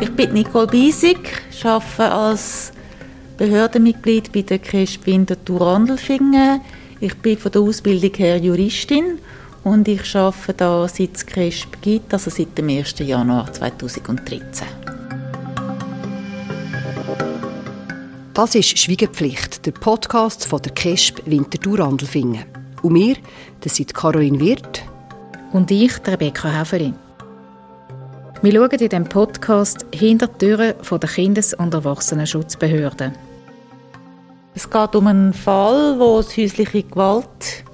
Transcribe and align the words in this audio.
Ich 0.00 0.10
bin 0.16 0.32
Nicole 0.32 0.66
Biesig, 0.66 1.18
arbeite 1.62 2.10
als 2.10 2.72
Behördenmitglied 3.38 4.32
bei 4.32 4.42
der 4.42 4.58
KESB 4.58 5.06
Winterthur 5.06 5.62
Andelfingen. 5.62 6.60
Ich 6.98 7.16
bin 7.18 7.38
von 7.38 7.52
der 7.52 7.62
Ausbildung 7.62 8.12
her 8.14 8.38
Juristin 8.38 9.18
und 9.62 9.86
ich 9.86 10.16
arbeite 10.16 10.54
da 10.54 10.88
seit 10.88 11.14
es 11.14 11.24
KESB 11.24 11.76
gibt, 11.80 12.12
also 12.12 12.30
seit 12.30 12.58
dem 12.58 12.70
1. 12.70 12.98
Januar 12.98 13.52
2013. 13.52 14.66
Das 18.34 18.54
ist 18.56 18.78
Schweigepflicht, 18.78 19.64
der 19.64 19.72
Podcast 19.72 20.44
von 20.44 20.60
der 20.60 20.72
KESB 20.72 21.20
Winterthur 21.26 21.80
Andelfingen. 21.80 22.49
Und 22.82 22.94
wir, 22.94 23.16
das 23.60 23.76
sind 23.76 23.92
Caroline 23.94 24.40
Wirth 24.40 24.82
und 25.52 25.70
ich, 25.70 25.92
Rebecca 26.06 26.48
Häfeli. 26.48 26.94
Wir 28.42 28.52
schauen 28.52 28.70
in 28.70 28.78
diesem 28.78 29.04
Podcast 29.04 29.84
hinter 29.94 30.28
die 30.28 30.46
Türen 30.46 30.74
der 30.90 31.08
Kindes- 31.08 31.52
und 31.52 31.74
Erwachsenenschutzbehörden. 31.74 33.12
Es 34.54 34.68
geht 34.68 34.96
um 34.96 35.06
einen 35.06 35.34
Fall, 35.34 35.98
wo 35.98 36.20
es 36.20 36.36
häusliche 36.36 36.82
Gewalt 36.84 37.64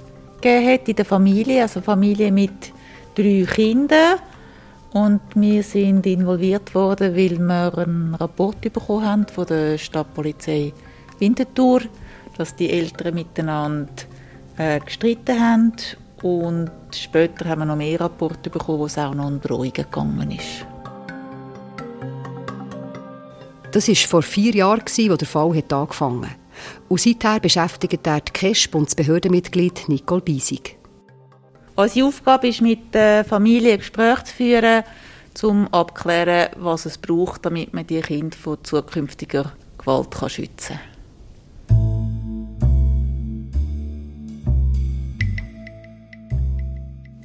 gegeben 0.40 0.72
hat 0.72 0.88
in 0.88 0.96
der 0.96 1.04
Familie, 1.04 1.62
also 1.62 1.80
Familie 1.80 2.32
mit 2.32 2.72
drei 3.14 3.46
Kindern. 3.48 4.18
Und 4.92 5.20
wir 5.34 5.62
sind 5.62 6.04
involviert 6.06 6.74
worden, 6.74 7.14
weil 7.14 7.38
wir 7.38 7.78
einen 7.78 8.14
Rapport 8.14 8.60
bekommen 8.60 9.04
haben 9.04 9.26
von 9.28 9.46
der 9.46 9.78
Stadtpolizei 9.78 10.72
Winterthur, 11.18 11.82
dass 12.36 12.56
die 12.56 12.70
Eltern 12.70 13.14
miteinander 13.14 13.92
äh, 14.58 14.80
gestritten 14.80 15.40
haben 15.40 15.72
und 16.22 16.70
später 16.94 17.48
haben 17.48 17.60
wir 17.60 17.66
noch 17.66 17.76
mehr 17.76 18.00
Rapporte 18.00 18.50
bekommen, 18.50 18.78
wo 18.78 18.86
es 18.86 18.98
auch 18.98 19.14
noch 19.14 19.26
um 19.26 19.40
Drohungen 19.40 19.72
gegangen 19.72 20.30
ist. 20.30 20.66
Das 23.72 23.88
war 23.88 23.94
vor 23.94 24.22
vier 24.22 24.54
Jahren, 24.54 24.80
als 24.80 24.96
der 24.96 25.28
Fall 25.28 25.62
angefangen 25.70 26.30
hat. 26.30 26.36
Und 26.88 27.00
seither 27.00 27.40
beschäftigt 27.40 28.06
er 28.06 28.20
die 28.20 28.32
KESB 28.32 28.74
und 28.74 28.88
das 28.88 28.94
Behördenmitglied 28.94 29.88
Nicole 29.88 30.22
Biesig. 30.22 30.78
Unsere 31.74 32.06
Aufgabe 32.06 32.48
ist, 32.48 32.62
mit 32.62 32.94
der 32.94 33.24
Familie 33.24 33.76
Gespräche 33.76 34.24
zu 34.24 34.34
führen, 34.34 34.84
um 35.42 35.68
abzuklären, 35.68 36.48
was 36.56 36.86
es 36.86 36.96
braucht, 36.96 37.44
damit 37.44 37.74
man 37.74 37.86
die 37.86 38.00
Kinder 38.00 38.36
vor 38.36 38.62
zukünftiger 38.64 39.52
Gewalt 39.76 40.16
schützen 40.30 40.78
kann. 40.78 40.95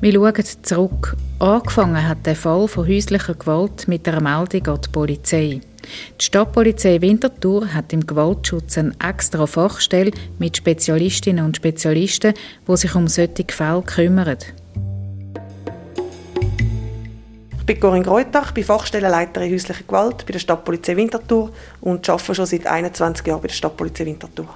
Wir 0.01 0.13
schauen 0.13 0.43
zurück. 0.63 1.15
Angefangen 1.37 2.09
hat 2.09 2.25
der 2.25 2.35
Fall 2.35 2.67
von 2.67 2.87
häuslicher 2.87 3.35
Gewalt 3.35 3.87
mit 3.87 4.07
einer 4.07 4.19
Meldung 4.19 4.73
an 4.73 4.81
die 4.81 4.89
Polizei. 4.89 5.61
Die 6.19 6.25
Stadtpolizei 6.25 6.99
Winterthur 7.01 7.71
hat 7.71 7.93
im 7.93 8.07
Gewaltschutz 8.07 8.79
eine 8.79 8.95
extra 8.99 9.45
Fachstelle 9.45 10.09
mit 10.39 10.57
Spezialistinnen 10.57 11.45
und 11.45 11.57
Spezialisten, 11.57 12.33
die 12.67 12.77
sich 12.77 12.95
um 12.95 13.07
solche 13.07 13.45
Fälle 13.51 13.83
kümmern. 13.83 14.37
Ich 17.59 17.65
bin 17.67 17.79
Corinne 17.79 18.03
Greutach, 18.03 18.53
bin 18.53 18.63
Fachstellenleiterin 18.63 19.53
häusliche 19.53 19.83
Gewalt 19.83 20.25
bei 20.25 20.31
der 20.31 20.39
Stadtpolizei 20.39 20.97
Winterthur 20.97 21.51
und 21.79 22.09
arbeite 22.09 22.33
schon 22.33 22.47
seit 22.47 22.65
21 22.65 23.27
Jahren 23.27 23.41
bei 23.41 23.49
der 23.49 23.53
Stadtpolizei 23.53 24.07
Winterthur. 24.07 24.49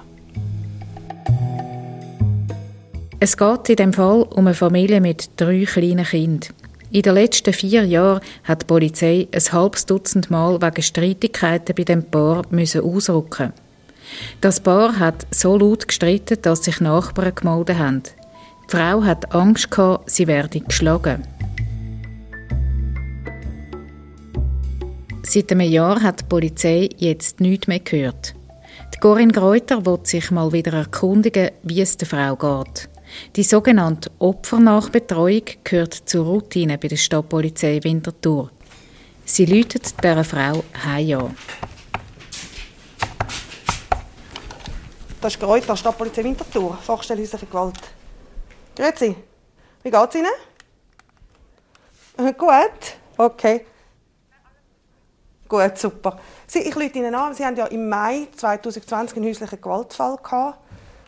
Es 3.18 3.38
geht 3.38 3.70
in 3.70 3.76
dem 3.76 3.92
Fall 3.94 4.22
um 4.24 4.46
eine 4.46 4.54
Familie 4.54 5.00
mit 5.00 5.30
drei 5.36 5.64
kleinen 5.64 6.04
Kindern. 6.04 6.52
In 6.90 7.00
den 7.00 7.14
letzten 7.14 7.54
vier 7.54 7.84
Jahren 7.84 8.20
hat 8.44 8.62
die 8.62 8.66
Polizei 8.66 9.26
ein 9.32 9.52
halbes 9.52 9.86
Dutzend 9.86 10.30
Mal 10.30 10.60
wegen 10.60 10.82
Streitigkeiten 10.82 11.74
bei 11.74 11.84
dem 11.84 12.04
Paar 12.04 12.42
müssen 12.50 12.82
ausrücken. 12.82 13.54
Das 14.42 14.60
Paar 14.60 14.98
hat 14.98 15.26
so 15.30 15.56
laut 15.56 15.88
gestritten, 15.88 16.42
dass 16.42 16.64
sich 16.64 16.78
Nachbarn 16.80 17.34
gemeldet 17.34 17.78
haben. 17.78 18.02
Die 18.70 18.76
Frau 18.76 19.02
hat 19.02 19.34
Angst 19.34 19.70
gehabt, 19.70 20.10
sie 20.10 20.26
werde 20.26 20.60
geschlagen. 20.60 21.22
Seit 25.22 25.50
einem 25.52 25.68
Jahr 25.70 26.02
hat 26.02 26.20
die 26.20 26.24
Polizei 26.24 26.90
jetzt 26.98 27.40
nichts 27.40 27.66
mehr 27.66 27.80
gehört. 27.80 28.34
Die 28.94 28.98
Corinne 29.00 29.32
Greuter 29.32 29.86
will 29.86 30.00
sich 30.02 30.30
mal 30.30 30.52
wieder 30.52 30.74
erkundigen, 30.74 31.50
wie 31.62 31.80
es 31.80 31.96
der 31.96 32.08
Frau 32.08 32.36
geht. 32.36 32.90
Die 33.34 33.42
sogenannte 33.42 34.10
Opfernachbetreuung 34.18 35.42
gehört 35.64 35.94
zur 35.94 36.24
Routine 36.24 36.78
bei 36.78 36.88
der 36.88 36.96
Stadtpolizei 36.96 37.80
Winterthur. 37.82 38.50
Sie 39.24 39.46
läutet 39.46 40.02
dieser 40.02 40.24
Frau 40.24 40.62
heim 40.84 41.18
an. 41.18 41.36
Das 45.20 45.34
ist 45.34 45.40
Gerät 45.40 45.68
der 45.68 45.76
Stadtpolizei 45.76 46.24
Winterthur, 46.24 46.76
Fachstelle 46.76 47.22
häusliche 47.22 47.46
Gewalt. 47.46 47.80
Grüezi, 48.76 49.16
wie 49.82 49.90
geht's 49.90 50.14
Ihnen? 50.14 50.30
Gut, 52.38 52.96
okay. 53.16 53.66
Gut, 55.48 55.78
super. 55.78 56.18
Ich 56.52 56.74
lüte 56.74 56.98
Ihnen 56.98 57.14
an, 57.14 57.34
Sie 57.34 57.44
haben 57.44 57.56
ja 57.56 57.66
im 57.66 57.88
Mai 57.88 58.28
2020 58.36 59.16
einen 59.16 59.26
häuslichen 59.26 59.60
Gewaltfall 59.60 60.16
gehabt, 60.16 60.58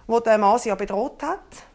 wo 0.07 0.21
der 0.21 0.39
Mann 0.39 0.59
Sie 0.59 0.69
ja 0.69 0.75
bedroht 0.75 1.23
hat. 1.23 1.68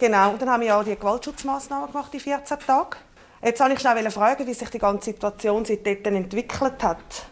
Genau, 0.00 0.30
und 0.30 0.40
dann 0.40 0.48
haben 0.48 0.62
wir 0.62 0.68
ja 0.68 0.82
die 0.82 0.96
Gewaltschutzmaßnahmen 0.96 1.92
gemacht, 1.92 2.10
die 2.14 2.20
14 2.20 2.58
Tage. 2.58 2.96
Jetzt 3.44 3.60
wollte 3.60 3.74
ich 3.74 3.80
schnell 3.80 4.10
fragen, 4.10 4.46
wie 4.46 4.54
sich 4.54 4.70
die 4.70 4.78
ganze 4.78 5.10
Situation 5.10 5.62
seitdem 5.66 6.16
entwickelt 6.16 6.82
hat. 6.82 7.26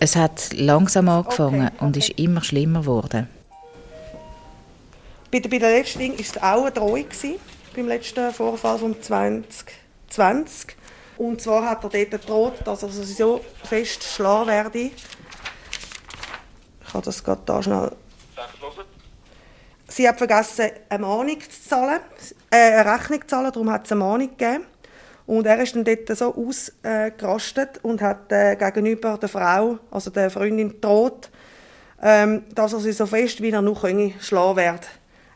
Es 0.00 0.16
hat 0.16 0.52
langsam 0.52 1.08
angefangen 1.08 1.66
okay, 1.66 1.72
okay. 1.76 1.84
und 1.84 1.96
ist 1.96 2.10
immer 2.10 2.42
schlimmer 2.42 2.80
geworden. 2.80 3.28
Bei 5.30 5.38
der, 5.38 5.48
bei 5.48 5.58
der 5.58 5.70
letzten 5.70 6.00
Ding 6.00 6.12
war 6.14 6.20
es 6.20 6.36
auch 6.36 6.62
eine 6.62 6.72
Drohung, 6.72 7.06
beim 7.76 7.86
letzten 7.86 8.32
Vorfall 8.32 8.78
vom 8.78 9.00
2020. 9.00 10.76
Und 11.16 11.40
zwar 11.40 11.64
hat 11.70 11.84
er 11.84 11.90
dort 11.90 12.10
gedroht, 12.10 12.54
dass 12.64 12.82
er 12.82 12.88
so 12.90 13.40
fest 13.62 14.02
schlagen 14.02 14.48
werde. 14.48 14.78
Ich 14.78 14.92
kann 16.92 17.02
das 17.02 17.22
gerade 17.22 17.42
da 17.44 17.62
schnell 17.62 17.92
Sie 19.90 20.06
hat 20.06 20.18
vergessen, 20.18 20.70
eine 20.88 21.02
Mahnung 21.02 21.40
zu 21.40 21.68
zahlen, 21.68 22.00
äh, 22.50 22.56
eine 22.56 22.92
Rechnung 22.92 23.22
zu 23.22 23.26
zahlen, 23.26 23.52
darum 23.52 23.70
hat 23.70 23.86
es 23.86 23.92
eine 23.92 24.00
Mahnung 24.00 24.28
gegeben. 24.36 24.64
Und 25.26 25.46
er 25.46 25.60
ist 25.60 25.74
dann 25.74 25.84
dort 25.84 26.16
so 26.16 26.34
ausgerastet 26.34 27.80
und 27.82 28.00
hat 28.00 28.30
äh, 28.32 28.56
gegenüber 28.56 29.18
der 29.18 29.28
Frau, 29.28 29.78
also 29.90 30.10
der 30.10 30.30
Freundin, 30.30 30.70
gedroht, 30.70 31.30
ähm, 32.02 32.44
dass 32.54 32.72
er 32.72 32.80
sie 32.80 32.92
so 32.92 33.06
fest 33.06 33.42
wie 33.42 33.50
er 33.50 33.62
noch 33.62 33.86
schlagen 34.20 34.56
werde. 34.56 34.86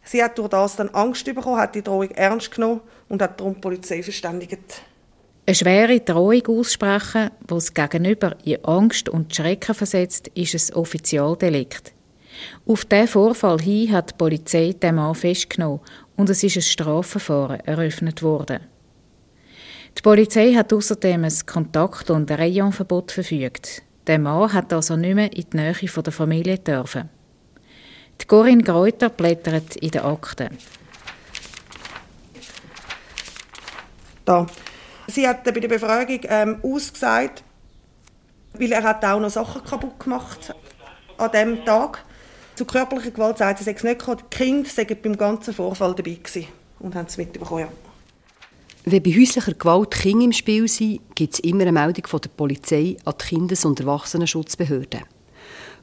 Sie 0.04 0.22
hat 0.22 0.38
durch 0.38 0.48
das 0.48 0.76
dann 0.76 0.88
Angst 0.90 1.24
bekommen, 1.24 1.58
hat 1.58 1.74
die 1.74 1.82
Drohung 1.82 2.10
ernst 2.10 2.50
genommen 2.54 2.80
und 3.08 3.22
hat 3.22 3.38
darum 3.38 3.54
die 3.54 3.60
Polizei 3.60 4.02
verständigt. 4.02 4.82
Eine 5.44 5.54
schwere 5.54 6.00
Drohung 6.00 6.46
aussprechen, 6.46 7.30
die 7.40 7.54
das 7.54 7.74
Gegenüber 7.74 8.36
in 8.44 8.64
Angst 8.64 9.08
und 9.08 9.34
Schrecken 9.34 9.74
versetzt, 9.74 10.28
ist 10.28 10.54
ein 10.54 10.76
Offizialdelikt. 10.76 11.92
Auf 12.66 12.84
diesen 12.84 13.08
Vorfall 13.08 13.60
hin 13.60 13.92
hat 13.92 14.10
die 14.10 14.16
Polizei 14.16 14.72
den 14.72 14.94
Mann 14.96 15.14
festgenommen 15.14 15.80
und 16.16 16.30
es 16.30 16.42
ist 16.42 16.56
ein 16.56 16.62
Strafverfahren 16.62 17.60
eröffnet 17.60 18.22
worden. 18.22 18.60
Die 19.96 20.02
Polizei 20.02 20.54
hat 20.54 20.72
außerdem 20.72 21.24
ein 21.24 21.46
Kontakt- 21.46 22.10
und 22.10 22.30
ein 22.30 22.36
Rayonverbot 22.36 23.12
verfügt. 23.12 23.82
Der 24.06 24.18
Mann 24.18 24.52
hat 24.52 24.72
also 24.72 24.96
nicht 24.96 25.14
mehr 25.14 25.32
in 25.32 25.44
die 25.52 25.56
Nähe 25.56 25.74
der 25.74 26.12
Familie 26.12 26.58
dürfen. 26.58 27.08
Die 28.20 28.26
Corinne 28.26 28.62
Greuter 28.62 29.10
blättert 29.10 29.76
in 29.76 29.90
den 29.90 30.02
Akten. 30.02 30.56
Da. 34.24 34.46
Sie 35.08 35.26
hat 35.26 35.44
bei 35.44 35.50
der 35.50 35.68
Befragung 35.68 36.20
ähm, 36.24 36.60
ausgesagt, 36.62 37.42
weil 38.54 38.72
er 38.72 38.82
hat 38.82 39.04
auch 39.04 39.18
noch 39.18 39.30
Sachen 39.30 39.64
kaputt 39.64 39.98
gemacht 39.98 40.54
an 41.18 41.30
dem 41.32 41.64
Tag. 41.64 42.04
Zu 42.62 42.66
körperlicher 42.66 43.10
Gewalt 43.10 43.38
sagt 43.38 43.58
sie, 43.58 43.68
es 43.68 43.82
nicht 43.82 43.98
gekommen. 43.98 44.20
Die 44.32 44.36
Kinder 44.36 44.70
seien 44.70 44.96
beim 45.02 45.16
ganzen 45.16 45.52
Vorfall 45.52 45.96
dabei 45.96 46.12
gewesen 46.12 46.46
und 46.78 46.94
haben 46.94 47.06
es 47.08 47.16
mitbekommen. 47.16 47.62
Ja. 47.62 47.68
Wenn 48.84 49.02
bei 49.02 49.10
häuslicher 49.10 49.54
Gewalt 49.54 49.90
Kinder 49.90 50.26
im 50.26 50.32
Spiel 50.32 50.68
sind, 50.68 51.00
gibt 51.16 51.34
es 51.34 51.40
immer 51.40 51.62
eine 51.62 51.72
Meldung 51.72 52.06
von 52.06 52.20
der 52.20 52.28
Polizei 52.28 52.96
an 53.04 53.14
die 53.20 53.24
Kindes- 53.24 53.64
und 53.64 53.80
Erwachsenenschutzbehörden. 53.80 55.00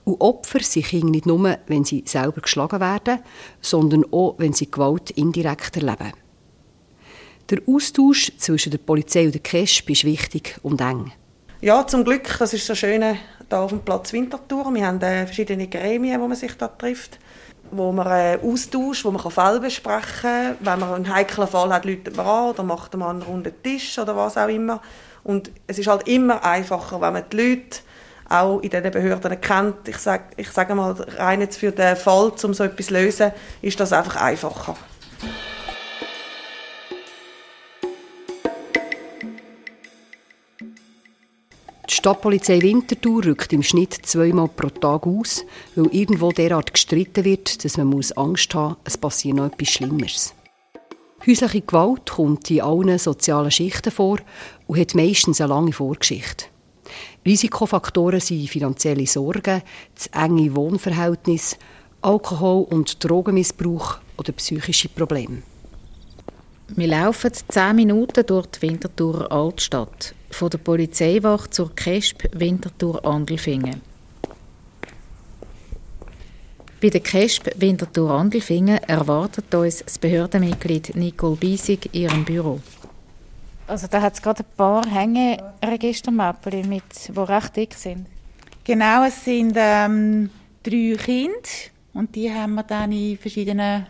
Und 0.06 0.22
Opfer 0.22 0.62
sind 0.62 0.86
Kinder 0.86 1.10
nicht 1.10 1.26
nur, 1.26 1.58
wenn 1.68 1.84
sie 1.84 2.06
selber 2.08 2.40
geschlagen 2.40 2.80
werden, 2.80 3.20
sondern 3.60 4.06
auch, 4.14 4.36
wenn 4.38 4.54
sie 4.54 4.72
Gewalt 4.72 5.12
indirekt 5.12 5.76
erleben. 5.76 6.14
Der 7.50 7.60
Austausch 7.68 8.32
zwischen 8.38 8.72
der 8.72 8.78
Polizei 8.78 9.26
und 9.26 9.34
der 9.34 9.42
KESB 9.42 9.92
ist 9.92 10.06
wichtig 10.06 10.56
und 10.64 10.80
eng. 10.80 11.12
Ja, 11.60 11.86
zum 11.86 12.06
Glück, 12.06 12.38
das 12.40 12.54
ist 12.54 12.66
so 12.66 12.74
schön 12.74 13.04
hier 13.50 13.60
auf 13.60 13.72
dem 13.72 13.82
Platz 13.82 14.14
Winterthur. 14.14 14.74
Wir 14.74 14.88
haben 14.88 15.02
äh, 15.02 15.26
verschiedene 15.26 15.68
Gremien, 15.68 16.22
wo 16.22 16.28
man 16.28 16.38
sich 16.38 16.56
da 16.58 16.68
trifft. 16.68 17.20
wo 17.72 17.92
man 17.92 18.08
äh, 18.08 18.40
austauscht, 18.42 19.06
wo 19.06 19.12
man 19.12 19.32
Fälle 19.32 19.60
besprechen 19.60 20.22
kann. 20.22 20.58
Wenn 20.60 20.80
man 20.80 20.94
einen 20.94 21.14
heiklen 21.14 21.48
Fall 21.48 21.72
hat, 21.74 21.86
läutet 21.86 22.16
man 22.16 22.26
an 22.26 22.50
oder 22.50 22.64
macht 22.64 22.96
man 22.96 23.10
einen 23.10 23.22
runden 23.22 23.54
Tisch 23.62 23.98
oder 24.00 24.16
was 24.16 24.38
auch 24.38 24.48
immer. 24.48 24.82
Und 25.24 25.52
es 25.68 25.78
ist 25.78 25.88
halt 25.88 26.08
immer 26.08 26.44
einfacher, 26.44 27.00
wenn 27.02 27.14
man 27.14 27.24
die 27.32 27.38
Leute 27.38 27.80
auch 28.28 28.60
in 28.62 28.70
diesen 28.70 28.92
Behörden 28.92 29.42
kennt. 29.42 29.88
Ich 29.88 29.98
sage 29.98 30.24
ich 30.38 30.50
sag 30.50 30.74
mal, 30.74 30.92
rein 31.18 31.42
jetzt 31.42 31.58
für 31.58 31.72
den 31.72 31.96
Fall, 31.96 32.32
um 32.44 32.54
so 32.54 32.64
etwas 32.64 32.88
zu 32.88 32.94
lösen, 32.94 33.32
ist 33.62 33.80
das 33.80 33.94
einfach 33.94 34.16
einfacher. 34.16 34.76
Stadtpolizei 42.00 42.62
Winterthur 42.62 43.26
rückt 43.26 43.52
im 43.52 43.62
Schnitt 43.62 43.94
zweimal 43.94 44.48
pro 44.48 44.70
Tag 44.70 45.06
aus, 45.06 45.44
weil 45.76 45.94
irgendwo 45.94 46.32
derart 46.32 46.74
gestritten 46.74 47.26
wird, 47.26 47.66
dass 47.66 47.76
man 47.76 47.94
Angst 48.16 48.56
haben 48.56 48.70
muss, 48.70 48.78
es 48.86 48.98
passiert 48.98 49.36
noch 49.36 49.48
etwas 49.48 49.68
Schlimmeres. 49.68 50.34
Häusliche 51.28 51.60
Gewalt 51.60 52.10
kommt 52.10 52.50
in 52.52 52.62
allen 52.62 52.98
sozialen 52.98 53.52
Schichten 53.52 53.92
vor 53.92 54.20
und 54.66 54.80
hat 54.80 54.96
meistens 54.96 55.42
eine 55.42 55.50
lange 55.50 55.74
Vorgeschichte. 55.74 56.46
Risikofaktoren 57.26 58.22
sind 58.22 58.48
finanzielle 58.48 59.06
Sorgen, 59.06 59.62
das 59.94 60.08
enge 60.14 60.56
Wohnverhältnis, 60.56 61.58
Alkohol- 62.02 62.68
und 62.70 63.04
Drogenmissbrauch 63.04 63.98
oder 64.16 64.32
psychische 64.32 64.88
Probleme. 64.88 65.44
Wir 66.76 66.88
laufen 66.88 67.32
zehn 67.34 67.76
Minuten 67.76 68.26
durch 68.26 68.46
die 68.48 68.62
Winterthur 68.62 69.32
Altstadt, 69.32 70.14
von 70.30 70.50
der 70.52 70.60
Polizeiwache 70.60 71.50
zur 71.50 71.76
KESP 71.76 72.30
Winterthur 72.34 73.04
Andelfingen. 73.04 73.82
Bei 76.80 76.90
der 76.90 77.02
KESP 77.02 77.50
Winterthur 77.58 78.12
Andelfingen 78.12 78.78
erwartet 78.84 79.54
uns 79.54 79.84
das 79.84 79.98
Behördenmitglied 79.98 80.96
Nicole 80.96 81.36
Biesig 81.36 81.90
in 81.92 82.02
ihrem 82.02 82.24
Büro. 82.24 82.62
Also 83.68 83.88
da 83.88 84.02
hat 84.02 84.14
es 84.14 84.22
gerade 84.22 84.44
ein 84.44 84.56
paar 84.56 84.86
Hängeregistermappen, 84.86 86.70
mit, 86.70 86.84
die 87.08 87.20
recht 87.20 87.56
dick 87.56 87.74
sind. 87.74 88.06
Genau, 88.64 89.06
es 89.06 89.26
sind 89.26 89.56
ähm, 89.58 90.30
drei 90.64 90.96
Kinder 90.98 91.50
und 91.94 92.16
die 92.16 92.32
haben 92.32 92.56
wir 92.56 92.64
dann 92.64 92.92
in 92.92 93.18
verschiedenen 93.18 93.88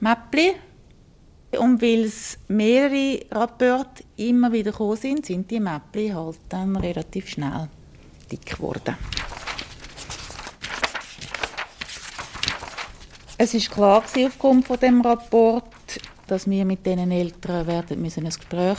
Mappen. 0.00 0.52
Und 1.58 1.80
weil 1.82 2.04
es 2.04 2.38
mehrere 2.48 3.20
Rapporte 3.30 4.04
immer 4.16 4.52
wieder 4.52 4.72
gekommen 4.72 4.96
sind, 4.96 5.26
sind 5.26 5.50
die 5.50 5.60
Mappen 5.60 6.14
halt 6.14 6.38
dann 6.48 6.76
relativ 6.76 7.28
schnell 7.28 7.68
dick 8.30 8.46
geworden. 8.46 8.96
Es 13.38 13.52
ist 13.52 13.70
klar 13.70 14.02
aufgrund 14.02 14.66
von 14.66 14.78
dem 14.78 15.02
Rapport, 15.02 15.64
dass 16.26 16.48
wir 16.48 16.64
mit 16.64 16.86
diesen 16.86 17.10
Eltern 17.10 17.66
werden 17.66 18.00
müssen 18.00 18.24
ein 18.24 18.30
Gespräch 18.30 18.78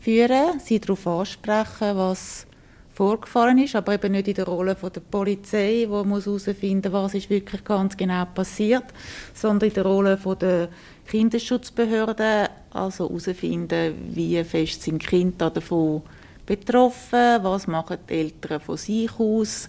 führen, 0.00 0.60
sie 0.60 0.78
darauf 0.78 1.06
ansprechen, 1.06 1.96
was 1.96 2.46
vorgefallen 2.92 3.58
ist, 3.58 3.76
aber 3.76 3.94
eben 3.94 4.12
nicht 4.12 4.26
in 4.26 4.34
der 4.34 4.46
Rolle 4.46 4.74
von 4.74 4.92
der 4.92 5.00
Polizei, 5.00 5.86
die 5.88 6.04
muss 6.04 6.26
herausfinden, 6.26 6.92
was 6.92 7.14
ist 7.14 7.30
wirklich 7.30 7.62
ganz 7.62 7.96
genau 7.96 8.24
passiert, 8.24 8.86
sondern 9.32 9.68
in 9.68 9.74
der 9.74 9.84
Rolle 9.84 10.18
von 10.18 10.36
der 10.38 10.68
Kinderschutzbehörde, 11.10 12.50
also 12.70 13.08
herausfinden, 13.08 13.94
wie 14.14 14.42
fest 14.44 14.82
sind 14.82 15.04
Kinder 15.04 15.50
davon 15.50 16.02
betroffen, 16.46 17.42
was 17.42 17.66
machen 17.66 17.98
die 18.08 18.14
Eltern 18.14 18.60
von 18.60 18.76
sich 18.76 19.10
aus, 19.18 19.68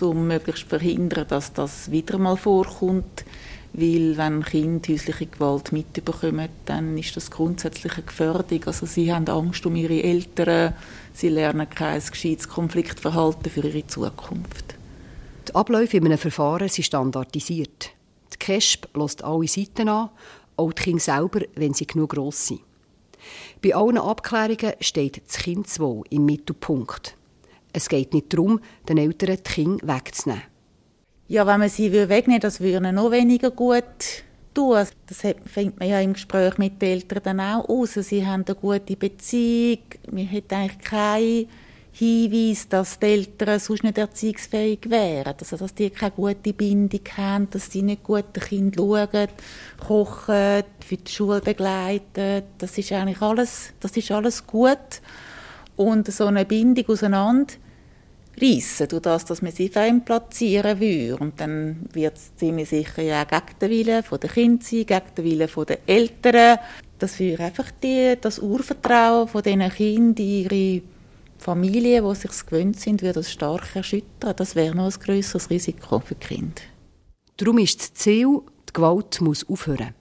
um 0.00 0.28
möglichst 0.28 0.68
verhindern, 0.68 1.26
dass 1.28 1.52
das 1.52 1.90
wieder 1.90 2.18
mal 2.18 2.36
vorkommt 2.36 3.24
weil 3.72 4.16
wenn 4.16 4.42
Kinder 4.42 4.92
häusliche 4.92 5.26
Gewalt 5.26 5.72
mitbekommen, 5.72 6.48
dann 6.66 6.98
ist 6.98 7.16
das 7.16 7.30
grundsätzlich 7.30 7.94
eine 7.94 8.02
Gefährdung. 8.02 8.64
Also 8.66 8.86
sie 8.86 9.12
haben 9.12 9.28
Angst 9.28 9.64
um 9.64 9.76
ihre 9.76 10.02
Eltern, 10.02 10.74
sie 11.12 11.28
lernen 11.28 11.68
kein 11.70 12.00
gescheites 12.00 12.48
Konfliktverhalten 12.48 13.50
für 13.50 13.66
ihre 13.66 13.86
Zukunft. 13.86 14.74
Die 15.48 15.54
Abläufe 15.54 15.96
in 15.96 16.06
einem 16.06 16.18
Verfahren 16.18 16.68
sind 16.68 16.84
standardisiert. 16.84 17.90
Die 18.32 18.38
KESP 18.38 18.88
lässt 18.96 19.22
alle 19.22 19.46
Seiten 19.46 19.88
an, 19.88 20.10
auch 20.60 20.72
die 20.72 20.82
Kinder 20.82 21.00
selber, 21.00 21.40
wenn 21.54 21.74
sie 21.74 21.86
genug 21.86 22.10
gross 22.10 22.48
sind. 22.48 22.60
Bei 23.62 23.74
allen 23.74 23.98
Abklärungen 23.98 24.74
steht 24.80 25.22
das 25.26 25.38
Kindeswohl 25.38 26.04
im 26.10 26.24
Mittelpunkt. 26.24 27.16
Es 27.72 27.88
geht 27.88 28.14
nicht 28.14 28.32
darum, 28.32 28.60
den 28.88 28.98
Eltern 28.98 29.36
die 29.36 29.42
Kinder 29.42 29.86
wegzunehmen. 29.86 30.42
Ja, 31.28 31.46
wenn 31.46 31.60
man 31.60 31.68
sie 31.68 31.92
wegnehmen 31.92 32.26
würde, 32.26 32.40
das 32.40 32.60
würde 32.60 32.78
ihnen 32.78 32.94
noch 32.96 33.10
weniger 33.10 33.50
gut 33.50 33.84
tun. 34.54 34.84
Das 35.06 35.20
findet 35.20 35.78
man 35.78 35.88
ja 35.88 36.00
im 36.00 36.14
Gespräch 36.14 36.58
mit 36.58 36.82
den 36.82 36.88
Eltern 36.88 37.20
dann 37.22 37.40
auch 37.40 37.68
aus. 37.68 37.94
Sie 37.94 38.26
haben 38.26 38.44
eine 38.44 38.54
gute 38.56 38.96
Beziehung. 38.96 39.78
Man 40.10 40.30
hat 40.30 40.52
eigentlich 40.52 40.78
keinen 40.80 41.46
Hinweis, 41.92 42.68
dass 42.68 42.98
die 42.98 43.06
Eltern 43.06 43.58
sonst 43.58 43.82
nicht 43.82 43.98
erziehungsfähig 43.98 44.88
wären. 44.88 45.34
Also, 45.38 45.56
dass 45.56 45.74
die 45.74 45.90
keine 45.90 46.12
gute 46.12 46.52
Bindung 46.52 47.00
haben, 47.16 47.50
dass 47.50 47.70
sie 47.70 47.82
nicht 47.82 48.02
gut 48.02 48.24
den 48.34 48.42
Kind 48.42 48.76
schauen, 48.76 49.28
kochen, 49.78 50.62
für 50.80 50.96
die 50.96 51.10
Schule 51.10 51.40
begleiten. 51.40 52.44
Das 52.58 52.78
ist 52.78 52.92
eigentlich 52.92 53.20
alles, 53.20 53.72
das 53.80 53.96
ist 53.96 54.10
alles 54.10 54.46
gut. 54.46 54.78
Und 55.76 56.12
so 56.12 56.26
eine 56.26 56.44
Bindung 56.44 56.86
auseinander 56.88 57.54
reissen, 58.40 58.88
durch 58.88 59.02
das, 59.02 59.24
dass 59.24 59.42
man 59.42 59.52
sie 59.52 59.68
fein 59.68 60.04
platzieren 60.04 60.80
würde. 60.80 61.16
Und 61.22 61.40
dann 61.40 61.86
wird 61.92 62.16
es 62.16 62.34
ziemlich 62.36 62.68
sicher 62.68 63.02
ja 63.02 63.24
gegen 63.24 63.58
den 63.60 63.70
Willen 63.70 64.04
der 64.10 64.30
Kinder 64.30 64.62
sein, 64.62 64.86
gegen 64.86 65.14
den 65.16 65.24
Willen 65.24 65.66
der 65.66 65.78
Eltern. 65.86 66.58
Das 66.98 67.18
würde 67.18 67.44
einfach 67.44 67.70
die, 67.82 68.16
das 68.20 68.38
Urvertrauen 68.38 69.28
von 69.28 69.42
diesen 69.42 69.68
Kindern 69.70 70.14
in 70.16 70.44
ihre 70.44 70.82
Familie, 71.40 72.02
die 72.02 72.14
sich 72.14 72.46
gewöhnt 72.46 72.78
sind, 72.78 73.00
würde 73.00 73.20
das 73.20 73.32
stark 73.32 73.74
erschüttern. 73.74 74.34
Das 74.36 74.54
wäre 74.54 74.74
noch 74.74 74.92
ein 74.92 75.00
grösseres 75.00 75.48
Risiko 75.48 76.00
für 76.00 76.14
die 76.14 76.26
Kinder. 76.26 76.62
Darum 77.38 77.58
ist 77.58 77.80
das 77.80 77.94
Ziel, 77.94 78.40
die 78.68 78.72
Gewalt 78.74 79.20
muss 79.22 79.48
aufhören. 79.48 79.94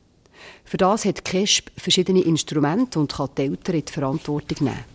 Für 0.65 0.77
das 0.77 1.05
hat 1.05 1.23
KESP 1.23 1.71
verschiedene 1.77 2.21
Instrumente 2.21 2.99
und 2.99 3.13
kann 3.13 3.29
die 3.37 3.43
Eltern 3.43 3.75
in 3.75 3.85
die 3.85 3.91
Verantwortung 3.91 4.67
nehmen. 4.67 4.85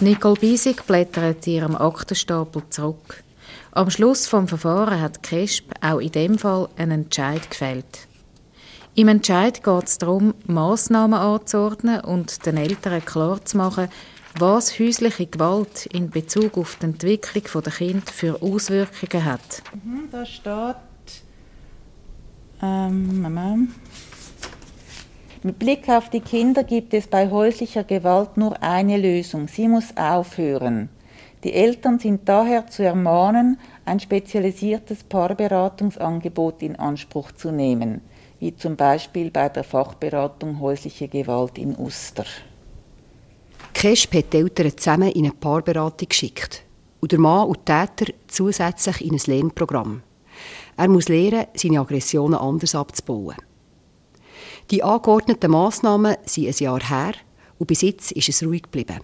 Nicole 0.00 0.38
Biesig 0.38 0.86
blättert 0.86 1.46
ihrem 1.46 1.74
Aktenstapel 1.74 2.62
zurück. 2.68 3.24
Am 3.72 3.88
Schluss 3.88 4.26
vom 4.26 4.46
Verfahren 4.46 5.00
hat 5.00 5.22
Kesp 5.22 5.72
auch 5.80 6.00
in 6.00 6.12
dem 6.12 6.38
Fall 6.38 6.68
einen 6.76 7.04
Entscheid 7.04 7.50
gefällt. 7.50 8.06
Im 8.98 9.08
Entscheid 9.08 9.62
geht 9.62 9.84
es 9.84 9.98
darum, 9.98 10.32
Massnahmen 10.46 11.18
anzuordnen 11.18 12.00
und 12.00 12.46
den 12.46 12.56
Eltern 12.56 13.04
klarzumachen, 13.04 13.88
was 14.38 14.78
häusliche 14.78 15.26
Gewalt 15.26 15.84
in 15.92 16.08
Bezug 16.08 16.56
auf 16.56 16.78
die 16.80 16.86
Entwicklung 16.86 17.62
der 17.62 17.72
Kinder 17.74 18.10
für 18.10 18.40
Auswirkungen 18.40 19.26
hat. 19.26 19.62
Mhm, 19.84 20.08
da 20.10 20.24
steht. 20.24 20.76
Ähm, 22.62 23.68
mit 25.42 25.58
Blick 25.58 25.90
auf 25.90 26.08
die 26.08 26.20
Kinder 26.20 26.64
gibt 26.64 26.94
es 26.94 27.06
bei 27.06 27.30
häuslicher 27.30 27.84
Gewalt 27.84 28.38
nur 28.38 28.62
eine 28.62 28.96
Lösung. 28.96 29.46
Sie 29.46 29.68
muss 29.68 29.94
aufhören. 29.94 30.88
Die 31.44 31.52
Eltern 31.52 31.98
sind 31.98 32.26
daher 32.26 32.66
zu 32.66 32.82
ermahnen, 32.82 33.58
ein 33.84 34.00
spezialisiertes 34.00 35.04
Paarberatungsangebot 35.04 36.62
in 36.62 36.76
Anspruch 36.76 37.30
zu 37.32 37.52
nehmen, 37.52 38.00
wie 38.38 38.54
zum 38.54 38.76
Beispiel 38.76 39.30
bei 39.30 39.48
der 39.48 39.64
Fachberatung 39.64 40.60
häusliche 40.60 41.08
Gewalt 41.08 41.58
in 41.58 41.76
Uster. 41.76 42.24
Kesp 43.72 44.14
hat 44.14 44.32
die 44.32 44.38
Eltern 44.38 44.76
zusammen 44.76 45.10
in 45.12 45.24
eine 45.24 45.34
Paarberatung 45.34 46.08
geschickt 46.08 46.62
und 47.00 47.12
der 47.12 47.18
Mann 47.18 47.48
und 47.48 47.68
der 47.68 47.94
Täter 47.94 48.12
zusätzlich 48.26 49.04
in 49.04 49.14
ein 49.14 49.20
Lernprogramm. 49.26 50.02
Er 50.76 50.88
muss 50.88 51.08
lernen, 51.08 51.46
seine 51.54 51.80
Aggressionen 51.80 52.38
anders 52.38 52.74
abzubauen. 52.74 53.36
Die 54.70 54.82
angeordneten 54.82 55.50
Massnahmen 55.50 56.16
sind 56.24 56.48
ein 56.48 56.54
Jahr 56.58 56.82
her 56.82 57.12
und 57.58 57.66
bis 57.66 57.82
jetzt 57.82 58.12
ist 58.12 58.28
es 58.28 58.42
ruhig 58.42 58.62
geblieben. 58.62 59.00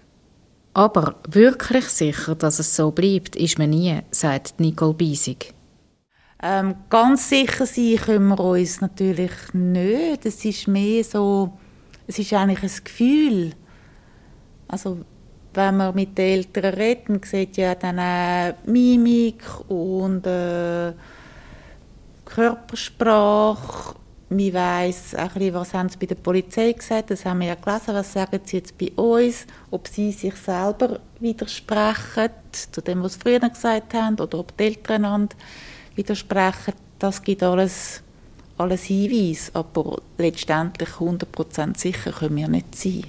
Aber 0.73 1.15
wirklich 1.27 1.85
sicher, 1.85 2.35
dass 2.35 2.59
es 2.59 2.75
so 2.75 2.91
bleibt, 2.91 3.35
ist 3.35 3.59
man 3.59 3.69
nie, 3.69 3.99
sagt 4.11 4.59
Nicole 4.59 4.93
Biesig. 4.93 5.53
Ähm, 6.45 6.75
ganz 6.89 7.29
sicher 7.29 7.65
sein 7.65 7.95
können 7.95 8.27
wir 8.27 8.39
uns 8.41 8.81
natürlich 8.81 9.31
nicht. 9.53 10.25
Es 10.25 10.43
ist 10.43 10.67
mehr 10.67 11.01
so, 11.01 11.57
es 12.05 12.19
ist 12.19 12.33
eigentlich 12.33 12.63
ein 12.63 12.83
Gefühl. 12.83 13.53
Also 14.67 15.05
wenn 15.53 15.77
man 15.77 15.95
mit 15.95 16.17
den 16.17 16.39
Eltern 16.39 16.73
redet, 16.73 17.07
man 17.07 17.23
sieht 17.23 17.55
ja 17.55 17.75
dann 17.75 17.97
auch 17.97 18.57
Mimik 18.65 19.41
und 19.69 20.27
äh, 20.27 20.91
Körpersprache 22.25 23.95
man 24.29 24.53
weiss 24.53 25.15
ein 25.15 25.29
bisschen, 25.29 25.53
was 25.53 25.73
haben 25.73 25.89
sie 25.89 25.97
bei 25.97 26.07
der 26.07 26.15
Polizei 26.15 26.71
gesagt, 26.71 27.11
das 27.11 27.23
haben 27.23 27.39
wir 27.39 27.47
ja 27.47 27.55
gelesen, 27.55 27.93
was 27.93 28.13
sagen 28.13 28.41
sie 28.43 28.57
jetzt 28.57 28.77
bei 28.77 28.91
uns, 28.95 29.45
ob 29.71 29.87
sie 29.87 30.11
sich 30.11 30.35
selber 30.35 30.99
widersprechen 31.19 32.31
zu 32.51 32.81
dem, 32.81 33.03
was 33.03 33.13
sie 33.13 33.19
früher 33.19 33.39
gesagt 33.39 33.93
haben, 33.93 34.19
oder 34.19 34.39
ob 34.39 34.57
die 34.57 34.63
Eltern 34.63 35.05
einander 35.05 35.35
widersprechen. 35.95 36.73
Das 36.99 37.21
gibt 37.21 37.43
alles, 37.43 38.01
alles 38.57 38.83
Hinweise, 38.83 39.51
aber 39.53 40.01
letztendlich 40.17 40.89
100% 40.89 41.77
sicher 41.77 42.11
können 42.11 42.37
wir 42.37 42.47
nicht 42.47 42.75
sein. 42.75 43.03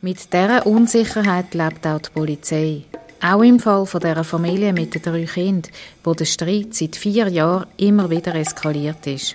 Mit 0.00 0.32
dieser 0.32 0.64
Unsicherheit 0.66 1.54
lebt 1.54 1.86
auch 1.86 1.98
die 1.98 2.10
Polizei. 2.10 2.84
Auch 3.20 3.42
im 3.42 3.58
Fall 3.58 3.84
von 3.84 4.00
dieser 4.00 4.22
Familie 4.22 4.72
mit 4.72 4.94
den 4.94 5.02
drei 5.02 5.24
Kindern, 5.24 5.72
wo 6.04 6.14
der 6.14 6.24
Streit 6.24 6.72
seit 6.72 6.94
vier 6.94 7.28
Jahren 7.28 7.66
immer 7.78 8.08
wieder 8.08 8.34
eskaliert 8.36 9.06
ist. 9.08 9.34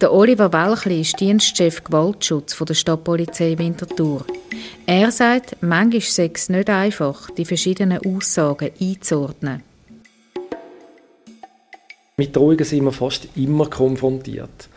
Der 0.00 0.12
Oliver 0.12 0.52
Welchli 0.52 1.00
ist 1.00 1.18
Dienstchef 1.18 1.82
Gewaltschutz 1.82 2.54
von 2.54 2.68
der 2.68 2.74
Stadtpolizei 2.74 3.58
Winterthur. 3.58 4.24
Er 4.86 5.10
sagt, 5.10 5.56
manchmal 5.60 6.02
sei 6.02 6.30
es 6.32 6.48
nicht 6.48 6.70
einfach, 6.70 7.30
die 7.30 7.44
verschiedenen 7.44 7.98
Aussagen 8.06 8.70
einzuordnen. 8.80 9.64
Mit 12.16 12.36
Drohungen 12.36 12.64
sind 12.64 12.84
wir 12.84 12.92
fast 12.92 13.26
immer 13.34 13.68
konfrontiert. 13.68 14.68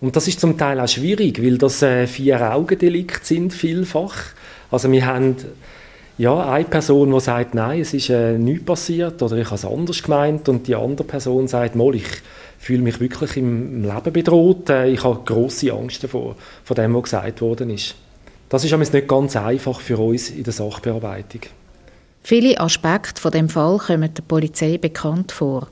Und 0.00 0.16
das 0.16 0.28
ist 0.28 0.40
zum 0.40 0.56
Teil 0.56 0.80
auch 0.80 0.88
schwierig, 0.88 1.42
weil 1.42 1.58
das 1.58 1.82
äh, 1.82 2.06
Vier-Augen-Delikte 2.06 3.20
sind 3.22 3.52
vielfach. 3.52 4.16
Also 4.70 4.90
wir 4.90 5.04
haben 5.04 5.36
ja, 6.16 6.48
eine 6.48 6.64
Person, 6.64 7.12
die 7.12 7.20
sagt, 7.20 7.54
nein, 7.54 7.80
es 7.80 7.92
ist 7.92 8.08
äh, 8.08 8.38
nichts 8.38 8.64
passiert 8.64 9.20
oder 9.20 9.36
ich 9.36 9.46
habe 9.46 9.56
es 9.56 9.64
anders 9.64 10.02
gemeint 10.02 10.48
und 10.48 10.68
die 10.68 10.74
andere 10.74 11.06
Person 11.06 11.48
sagt, 11.48 11.74
mal, 11.74 11.94
ich 11.94 12.06
fühle 12.64 12.82
mich 12.82 13.00
wirklich 13.00 13.36
im, 13.36 13.82
Leben 13.82 14.12
bedroht, 14.12 14.70
äh, 14.70 14.88
ich 14.88 15.04
habe 15.04 15.20
große 15.24 15.72
Angst 15.72 16.02
davor, 16.02 16.36
von 16.64 16.74
dem, 16.74 16.94
was 16.94 17.04
gesagt 17.04 17.40
worden 17.40 17.70
ist. 17.70 17.94
Das 18.48 18.64
ist 18.64 18.76
nicht 18.76 19.08
ganz 19.08 19.36
einfach 19.36 19.80
für 19.80 19.98
uns 19.98 20.30
in 20.30 20.44
der 20.44 20.52
Sachbearbeitung. 20.52 21.42
Viele 22.22 22.58
Aspekte 22.58 23.20
von 23.20 23.32
dem 23.32 23.48
Fall 23.48 23.78
kommen 23.78 24.14
der 24.14 24.22
Polizei 24.22 24.78
bekannt 24.78 25.32
vor. 25.32 25.68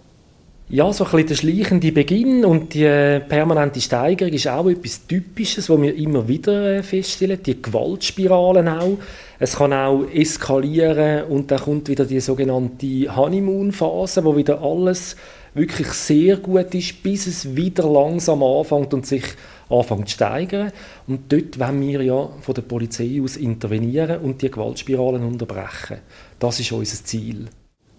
Ja, 0.69 0.93
so 0.93 1.05
ein 1.05 1.11
bisschen 1.11 1.27
der 1.29 1.35
schleichende 1.35 1.93
Beginn 1.93 2.45
und 2.45 2.75
die 2.75 2.85
äh, 2.85 3.21
permanente 3.21 3.81
Steigerung 3.81 4.33
ist 4.33 4.49
auch 4.49 4.69
etwas 4.69 5.07
Typisches, 5.07 5.69
was 5.69 5.83
wir 5.83 5.95
immer 5.95 6.29
wieder 6.29 6.77
äh, 6.77 6.83
feststellen. 6.83 7.43
Die 7.43 7.61
Gewaltspiralen 7.61 8.69
auch. 8.69 8.99
Es 9.39 9.57
kann 9.57 9.73
auch 9.73 10.05
eskalieren 10.15 11.25
und 11.25 11.51
dann 11.51 11.61
kommt 11.61 11.89
wieder 11.89 12.05
die 12.05 12.21
sogenannte 12.21 13.15
Honeymoon-Phase, 13.15 14.25
wo 14.25 14.37
wieder 14.37 14.63
alles 14.63 15.17
wirklich 15.55 15.89
sehr 15.89 16.37
gut 16.39 16.75
ist, 16.75 17.03
bis 17.03 17.27
es 17.27 17.55
wieder 17.55 17.89
langsam 17.89 18.43
anfängt 18.43 18.95
und 18.95 19.07
sich 19.07 19.25
anfängt 19.69 20.09
zu 20.09 20.15
steigern. 20.15 20.73
Und 21.07 21.33
dort 21.33 21.59
wollen 21.59 21.81
wir 21.81 22.03
ja 22.03 22.29
von 22.41 22.55
der 22.55 22.63
Polizei 22.63 23.21
aus 23.23 23.37
intervenieren 23.37 24.21
und 24.21 24.43
die 24.43 24.51
Gewaltspiralen 24.51 25.25
unterbrechen. 25.25 25.99
Das 26.39 26.61
ist 26.61 26.73
unser 26.73 27.05
Ziel. 27.05 27.49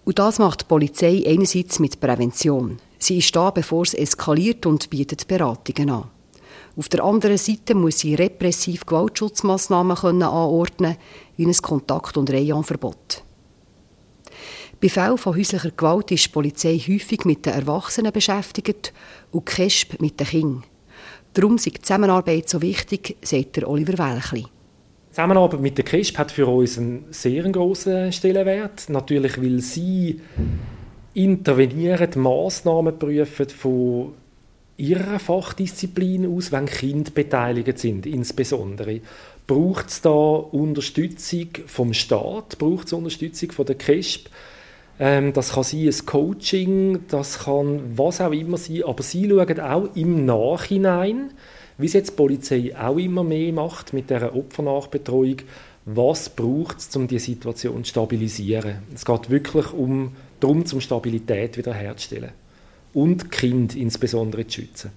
Und 0.04 0.18
das 0.18 0.38
macht 0.38 0.62
die 0.62 0.66
Polizei 0.66 1.24
einerseits 1.26 1.78
mit 1.78 2.00
Prävention. 2.00 2.78
Sie 2.98 3.18
ist 3.18 3.34
da, 3.34 3.50
bevor 3.50 3.82
es 3.82 3.94
eskaliert 3.94 4.66
und 4.66 4.90
bietet 4.90 5.26
Beratungen 5.26 5.90
an. 5.90 6.10
Auf 6.76 6.88
der 6.88 7.04
anderen 7.04 7.38
Seite 7.38 7.74
muss 7.74 8.00
sie 8.00 8.14
repressiv 8.14 8.84
Gewaltschutzmaßnahmen 8.84 9.96
anordnen, 9.96 10.96
wie 11.36 11.46
ein 11.46 11.54
Kontakt- 11.54 12.16
und 12.16 12.30
Rayonverbot. 12.30 13.22
Bei 14.80 14.88
Fällen 14.88 15.18
von 15.18 15.36
häuslicher 15.36 15.70
Gewalt 15.70 16.10
ist 16.10 16.26
die 16.26 16.30
Polizei 16.30 16.78
häufig 16.78 17.24
mit 17.24 17.46
den 17.46 17.54
Erwachsenen 17.54 18.12
beschäftigt 18.12 18.92
und 19.30 19.46
KESP 19.46 20.00
mit 20.00 20.20
den 20.20 20.26
Kindern. 20.26 20.64
Darum 21.32 21.56
ist 21.56 21.66
die 21.66 21.72
Zusammenarbeit 21.72 22.48
so 22.48 22.62
wichtig, 22.62 23.16
sagt 23.22 23.56
der 23.56 23.68
Oliver 23.68 23.98
Welchli. 23.98 24.42
Die 24.42 25.10
Zusammenarbeit 25.10 25.60
mit 25.60 25.78
der 25.78 25.84
KISP 25.84 26.18
hat 26.18 26.32
für 26.32 26.46
uns 26.46 26.78
einen 26.78 27.06
sehr 27.10 27.42
grossen 27.50 28.12
Stellenwert. 28.12 28.88
Natürlich, 28.88 29.40
weil 29.40 29.60
sie 29.60 30.20
intervenieren, 31.14 32.10
Massnahmen 32.16 32.98
prüfen 32.98 33.48
von 33.48 34.12
ihrer 34.76 35.18
Fachdisziplin 35.18 36.26
aus, 36.36 36.50
wenn 36.50 36.66
Kinder 36.66 37.10
beteiligt 37.12 37.78
sind, 37.78 38.06
insbesondere. 38.06 39.00
Braucht 39.46 39.88
es 39.88 40.00
da 40.00 40.10
Unterstützung 40.10 41.48
vom 41.66 41.92
Staat? 41.94 42.58
Braucht 42.58 42.88
es 42.88 42.92
Unterstützung 42.92 43.52
von 43.52 43.66
der 43.66 43.76
KISP? 43.76 44.28
Ähm, 44.98 45.32
das 45.32 45.52
kann 45.52 45.64
sein 45.64 45.88
ein 45.88 46.06
Coaching, 46.06 47.00
das 47.08 47.40
kann 47.40 47.80
was 47.96 48.20
auch 48.20 48.32
immer 48.32 48.56
sein, 48.56 48.84
aber 48.84 49.02
sie 49.02 49.28
schauen 49.28 49.60
auch 49.60 49.88
im 49.94 50.24
Nachhinein, 50.24 51.32
wie 51.78 51.86
es 51.86 51.94
jetzt 51.94 52.10
die 52.10 52.16
Polizei 52.16 52.72
auch 52.78 52.96
immer 52.96 53.24
mehr 53.24 53.52
macht 53.52 53.92
mit 53.92 54.10
der 54.10 54.34
Opfernachbetreuung, 54.36 55.38
was 55.84 56.28
braucht 56.28 56.78
es, 56.78 56.94
um 56.96 57.08
die 57.08 57.18
Situation 57.18 57.84
zu 57.84 57.90
stabilisieren. 57.90 58.78
Es 58.94 59.04
geht 59.04 59.30
wirklich 59.30 59.72
um, 59.72 60.12
darum, 60.40 60.64
um 60.72 60.80
Stabilität 60.80 61.56
wiederherzustellen 61.56 62.30
und 62.94 63.30
Kind 63.30 63.74
insbesondere 63.74 64.46
zu 64.46 64.60
schützen. 64.60 64.92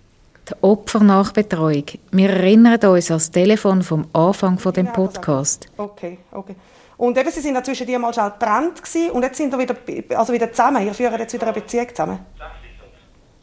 Die 0.47 0.53
Opfernachbetreuung. 0.61 1.83
Wir 2.11 2.29
erinnern 2.29 2.79
uns 2.85 3.11
an 3.11 3.17
das 3.17 3.31
Telefon 3.31 3.81
vom 3.81 4.07
Anfang 4.13 4.59
von 4.59 4.71
dem 4.71 4.93
Podcast. 4.93 5.67
Okay, 5.75 6.19
okay. 6.31 6.55
Und 6.97 7.17
eben, 7.17 7.29
sie 7.29 7.41
sind 7.41 7.63
zwischen 7.63 7.85
dir 7.85 7.99
mal 7.99 8.13
schnell 8.13 8.31
getrennt 8.31 8.81
und 9.13 9.23
jetzt 9.23 9.37
sind 9.37 9.51
wir 9.51 9.59
wieder, 9.59 10.17
also 10.17 10.33
wieder 10.33 10.51
zusammen. 10.51 10.85
Ihr 10.85 10.93
führt 10.93 11.17
jetzt 11.19 11.33
wieder 11.33 11.43
eine 11.43 11.53
Beziehung 11.53 11.89
zusammen. 11.89 12.19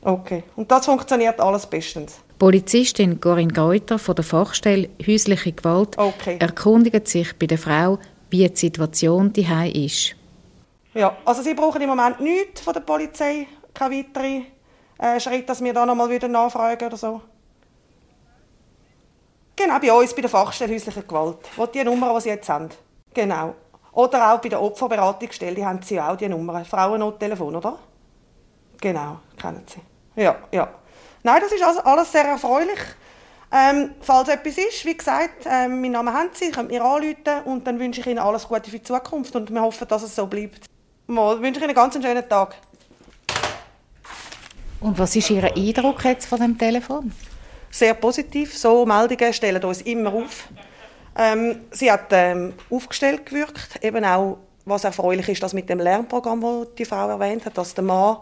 Okay. 0.03 0.43
Und 0.57 0.71
das 0.71 0.85
funktioniert 0.85 1.41
alles 1.41 1.67
bestens. 1.67 2.19
Polizistin 2.39 3.21
Corinne 3.21 3.53
Greuter 3.53 3.99
von 3.99 4.15
der 4.17 4.25
Fachstelle 4.25 4.91
Häusliche 5.07 5.53
Gewalt 5.53 5.97
okay. 5.97 6.37
erkundigt 6.41 7.09
sich 7.09 7.39
bei 7.39 7.47
der 7.47 7.59
Frau, 7.59 7.99
wie 8.29 8.47
die 8.47 8.57
Situation 8.57 9.33
daheim 9.33 9.73
ist. 9.73 10.17
Ja, 10.93 11.17
also 11.25 11.43
sie 11.43 11.55
brauchen 11.55 11.81
im 11.81 11.89
Moment 11.89 12.21
nichts 12.21 12.61
von 12.61 12.75
der 12.75 12.81
Polizei, 12.81 13.47
keine 13.73 13.97
weiteren 13.97 14.47
äh, 14.99 15.19
Schritte, 15.19 15.45
dass 15.45 15.63
wir 15.63 15.73
da 15.73 15.87
nochmal 15.87 16.11
wieder 16.11 16.29
nachfragen 16.29 16.87
oder 16.87 16.97
so. 16.97 17.23
Genau, 19.57 19.79
bei 19.79 19.93
uns, 19.93 20.15
bei 20.15 20.21
der 20.21 20.31
Fachstelle 20.31 20.75
Häusliche 20.75 21.03
Gewalt. 21.03 21.39
Wo 21.57 21.67
die 21.67 21.85
Nummer, 21.85 22.15
die 22.15 22.23
sie 22.23 22.29
jetzt 22.31 22.49
haben. 22.49 22.69
Genau. 23.15 23.55
Oder 23.93 24.33
auch 24.33 24.41
bei 24.41 24.49
der 24.49 24.61
Opferberatungsstelle, 24.61 25.55
die 25.55 25.65
haben 25.65 25.81
sie 25.83 26.01
auch 26.01 26.17
die 26.17 26.29
Nummer. 26.29 26.65
Frauennottelefon, 26.65 27.57
oder? 27.57 27.79
Genau, 28.81 29.21
kennen 29.41 29.65
sie. 29.67 30.21
Ja, 30.21 30.37
ja. 30.51 30.69
Nein, 31.23 31.41
das 31.41 31.53
ist 31.53 31.63
also 31.63 31.81
alles 31.81 32.11
sehr 32.11 32.25
erfreulich. 32.25 32.79
Ähm, 33.53 33.95
falls 34.01 34.29
etwas 34.29 34.59
ist, 34.59 34.85
wie 34.85 34.97
gesagt, 34.97 35.47
äh, 35.47 35.69
mein 35.69 35.93
Name 35.93 36.13
haben 36.13 36.31
Sie, 36.33 36.51
könnt 36.51 36.71
mir 36.71 36.85
anrufen 36.85 37.45
und 37.45 37.65
dann 37.67 37.79
wünsche 37.79 38.01
ich 38.01 38.07
Ihnen 38.07 38.19
alles 38.19 38.49
Gute 38.49 38.69
für 38.69 38.79
die 38.79 38.83
Zukunft 38.83 39.35
und 39.37 39.49
wir 39.51 39.63
hoffen, 39.63 39.87
dass 39.87 40.03
es 40.03 40.17
so 40.17 40.27
bleibt. 40.27 40.67
Mal, 41.07 41.41
wünsche 41.41 41.61
ich 41.61 41.65
Ihnen 41.65 41.77
einen 41.77 41.91
ganz 41.91 41.95
schönen 41.95 42.29
Tag. 42.29 42.57
Und 44.81 44.99
was 44.99 45.15
ist 45.15 45.31
Ihr 45.31 45.45
Eindruck 45.45 46.05
jetzt 46.05 46.27
von 46.27 46.41
dem 46.41 46.59
Telefon? 46.59 47.13
Sehr 47.71 47.95
positiv. 47.95 48.59
So 48.59 48.85
Meldungen 48.85 49.33
stellen 49.33 49.63
uns 49.63 49.83
immer 49.83 50.13
auf. 50.13 50.49
Ähm, 51.17 51.61
sie 51.71 51.91
hat 51.91 52.07
ähm, 52.11 52.55
aufgestellt 52.71 53.27
gewirkt, 53.27 53.83
eben 53.83 54.05
auch, 54.05 54.39
was 54.65 54.85
erfreulich 54.85 55.29
ist, 55.29 55.43
dass 55.43 55.53
mit 55.53 55.69
dem 55.69 55.79
Lernprogramm, 55.79 56.41
das 56.41 56.75
die 56.79 56.85
Frau 56.85 57.09
erwähnt 57.09 57.45
hat, 57.45 57.57
dass 57.59 57.75
der 57.75 57.85
Mann 57.85 58.19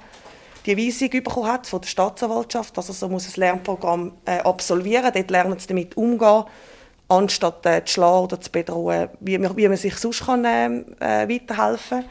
die 0.67 0.77
Weisung 0.77 1.11
bekommen 1.11 1.47
hat 1.47 1.67
von 1.67 1.81
der 1.81 1.89
Staatsanwaltschaft, 1.89 2.77
dass 2.77 2.89
er 2.89 2.95
so 2.95 3.09
muss 3.09 3.27
ein 3.27 3.41
Lernprogramm 3.41 4.13
äh, 4.25 4.39
absolvieren 4.39 5.05
muss. 5.05 5.15
Dort 5.15 5.31
lernen 5.31 5.59
sie 5.59 5.67
damit 5.67 5.97
umgehen, 5.97 6.45
anstatt 7.09 7.67
äh, 7.67 7.85
zu 7.85 7.95
schlagen 7.95 8.25
oder 8.25 8.41
zu 8.41 8.51
bedrohen, 8.51 9.09
wie, 9.21 9.41
wie 9.57 9.69
man 9.69 9.77
sich 9.77 9.97
sonst 9.97 10.27
kann, 10.27 10.45
ähm, 10.47 10.85
äh, 11.01 11.29
weiterhelfen 11.29 12.01
kann. 12.01 12.09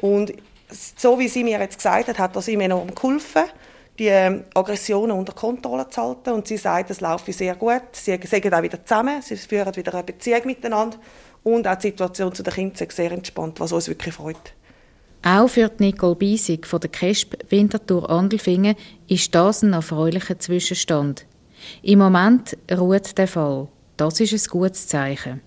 Und 0.00 0.32
so 0.70 1.18
wie 1.18 1.28
sie 1.28 1.44
mir 1.44 1.58
jetzt 1.58 1.76
gesagt 1.76 2.08
hat, 2.08 2.18
hat 2.18 2.36
das 2.36 2.48
ihm 2.48 2.60
enorm 2.60 2.94
geholfen, 2.94 3.44
die 4.00 4.08
äh, 4.08 4.42
Aggressionen 4.54 5.16
unter 5.16 5.34
Kontrolle 5.34 5.88
zu 5.90 6.02
halten. 6.02 6.30
Und 6.30 6.48
sie 6.48 6.56
sagt, 6.56 6.90
es 6.90 7.00
laufe 7.00 7.32
sehr 7.32 7.54
gut. 7.54 7.82
Sie 7.92 8.18
sagen 8.24 8.54
auch 8.54 8.62
wieder 8.62 8.84
zusammen, 8.84 9.20
sie 9.20 9.36
führen 9.36 9.76
wieder 9.76 9.92
eine 9.94 10.02
Beziehung 10.02 10.40
miteinander. 10.46 10.96
Und 11.44 11.68
auch 11.68 11.76
die 11.76 11.88
Situation 11.88 12.34
zu 12.34 12.42
den 12.42 12.52
Kindern 12.52 12.88
ist 12.88 12.96
sehr 12.96 13.12
entspannt, 13.12 13.60
was 13.60 13.72
uns 13.72 13.88
wirklich 13.88 14.14
freut. 14.14 14.54
Auch 15.22 15.48
für 15.48 15.70
Nicole 15.78 16.16
Biesig 16.16 16.66
von 16.66 16.80
der 16.80 16.90
KESP 16.90 17.36
Winterthur-Andelfingen 17.50 18.74
ist 19.06 19.34
das 19.34 19.62
ein 19.62 19.74
erfreulicher 19.74 20.38
Zwischenstand. 20.38 21.26
Im 21.82 21.98
Moment 21.98 22.56
ruht 22.72 23.18
der 23.18 23.28
Fall. 23.28 23.68
Das 23.98 24.18
ist 24.18 24.32
ein 24.32 24.50
gutes 24.50 24.88
Zeichen. 24.88 25.42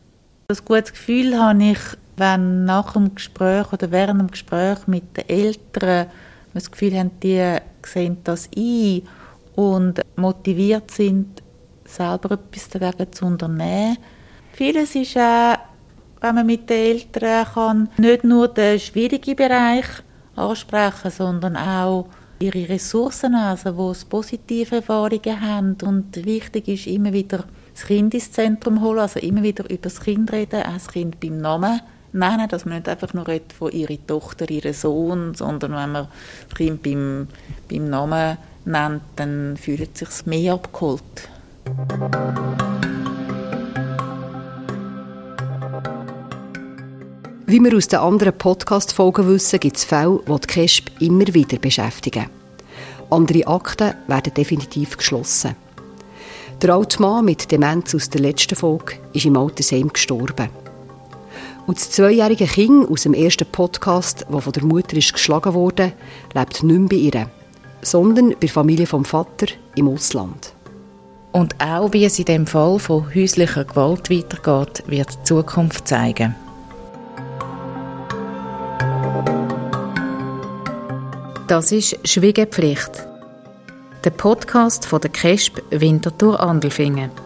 Das 0.47 0.63
gutes 0.63 0.91
Gefühl 0.91 1.39
habe 1.39 1.63
ich, 1.63 1.79
wenn 2.17 2.65
nach 2.65 2.93
dem 2.93 3.15
Gespräch 3.15 3.73
oder 3.73 3.89
während 3.89 4.21
dem 4.21 4.29
Gespräch 4.29 4.85
mit 4.85 5.17
den 5.17 5.27
Eltern 5.27 6.11
das 6.53 6.71
Gefühl 6.71 6.97
haben, 6.97 7.11
die 7.21 7.57
sehen 7.85 8.17
das 8.23 8.49
ein 8.55 9.01
und 9.55 10.01
motiviert 10.15 10.91
sind, 10.91 11.41
selber 11.85 12.31
etwas 12.31 12.69
dagegen 12.69 13.11
zu 13.11 13.25
unternehmen. 13.25 13.97
Vieles 14.53 14.95
ist 14.95 15.17
auch 15.17 15.57
wenn 16.23 16.35
man 16.35 16.45
mit 16.45 16.69
den 16.69 16.77
Eltern 16.77 17.45
kann 17.53 17.89
nicht 17.97 18.23
nur 18.23 18.47
den 18.47 18.79
schwierigen 18.79 19.35
Bereich 19.35 19.85
ansprechen, 20.37 21.11
sondern 21.11 21.57
auch 21.57 22.07
ihre 22.39 22.69
Ressourcen, 22.69 23.35
also 23.35 23.75
wo 23.75 23.91
es 23.91 24.05
positive 24.05 24.77
Erfahrungen 24.77 25.41
haben. 25.41 25.75
Und 25.83 26.25
wichtig 26.25 26.69
ist 26.69 26.87
immer 26.87 27.11
wieder 27.11 27.43
das 27.73 27.85
Kind 27.85 28.13
ins 28.13 28.31
Zentrum 28.31 28.81
holen, 28.81 28.99
also 28.99 29.19
immer 29.19 29.43
wieder 29.43 29.69
über 29.69 29.81
das 29.81 29.99
Kind 29.99 30.31
reden, 30.31 30.63
auch 30.63 30.73
das 30.73 30.87
Kind 30.87 31.19
beim 31.19 31.39
Namen 31.39 31.81
nennen, 32.13 32.47
dass 32.47 32.65
man 32.65 32.75
nicht 32.75 32.89
einfach 32.89 33.13
nur 33.13 33.27
redet 33.27 33.53
von 33.53 33.71
ihrer 33.71 33.97
Tochter, 34.07 34.49
ihrem 34.49 34.73
Sohn, 34.73 35.35
sondern 35.35 35.71
wenn 35.71 35.91
man 35.91 36.07
das 36.49 36.57
Kind 36.57 36.83
beim, 36.83 37.27
beim 37.69 37.89
Namen 37.89 38.37
nennt, 38.65 39.01
dann 39.15 39.57
fühlt 39.57 40.01
es 40.01 40.09
sich 40.09 40.25
mehr 40.25 40.53
abgeholt. 40.53 41.29
Wie 47.45 47.59
wir 47.59 47.77
aus 47.77 47.87
den 47.87 47.99
anderen 47.99 48.33
Podcast-Folgen 48.33 49.27
wissen, 49.27 49.59
gibt 49.59 49.77
es 49.77 49.83
Fälle, 49.83 50.19
die 50.27 50.39
die 50.39 50.47
KESB 50.47 50.91
immer 51.01 51.33
wieder 51.33 51.57
beschäftigen. 51.59 52.29
Andere 53.09 53.45
Akten 53.45 53.93
werden 54.07 54.33
definitiv 54.33 54.97
geschlossen. 54.97 55.55
Der 56.61 56.73
alte 56.73 57.01
Mann 57.01 57.25
mit 57.25 57.51
Demenz 57.51 57.93
aus 57.93 58.09
der 58.09 58.21
letzten 58.21 58.55
Folge 58.55 58.95
ist 59.13 59.25
im 59.25 59.37
Altersheim 59.37 59.91
gestorben. 59.91 60.62
Und 61.65 61.77
das 61.77 61.91
zweijährige 61.91 62.45
Kind 62.45 62.89
aus 62.89 63.03
dem 63.03 63.13
ersten 63.13 63.45
Podcast, 63.45 64.25
das 64.29 64.43
von 64.43 64.53
der 64.53 64.65
Mutter 64.65 64.97
ist 64.97 65.13
geschlagen 65.13 65.53
wurde, 65.53 65.93
lebt 66.33 66.63
nicht 66.63 66.79
mehr 66.79 66.89
bei 66.89 66.95
ihr, 66.95 67.29
sondern 67.81 68.29
bei 68.31 68.35
der 68.41 68.49
Familie 68.49 68.85
vom 68.85 69.05
Vater 69.05 69.47
im 69.75 69.87
Ausland. 69.87 70.53
Und 71.31 71.55
auch 71.63 71.91
wie 71.93 72.05
es 72.05 72.19
in 72.19 72.25
dem 72.25 72.45
Fall 72.45 72.79
von 72.79 73.07
häuslicher 73.15 73.63
Gewalt 73.63 74.09
weitergeht, 74.09 74.83
wird 74.87 75.09
die 75.13 75.23
Zukunft 75.23 75.87
zeigen. 75.87 76.35
Das 81.47 81.71
ist 81.71 81.97
Schwiegepflicht. 82.07 83.07
Der 84.03 84.09
Podcast 84.09 84.85
von 84.85 84.99
der 84.99 85.11
KESB 85.11 85.61
Winterthur 85.71 86.39
Andelfingen. 86.39 87.22